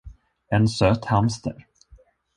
En 0.55 0.63
söt 0.75 1.03
hamster. 1.11 1.57